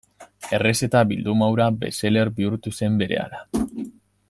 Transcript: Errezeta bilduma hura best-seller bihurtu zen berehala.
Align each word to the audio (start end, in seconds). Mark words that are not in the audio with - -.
Errezeta 0.57 1.01
bilduma 1.11 1.49
hura 1.55 1.67
best-seller 1.83 2.33
bihurtu 2.39 2.75
zen 2.81 2.99
berehala. 3.03 3.45